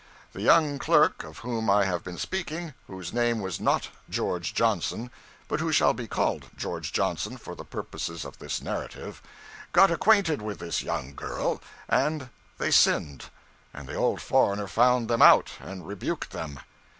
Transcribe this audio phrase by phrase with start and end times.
[0.33, 5.11] The young clerk of whom I have been speaking whose name was not George Johnson,
[5.47, 9.21] but who shall be called George Johnson for the purposes of this narrative
[9.73, 13.25] got acquainted with this young girl, and they sinned;
[13.75, 16.59] and the old foreigner found them out, and rebuked them.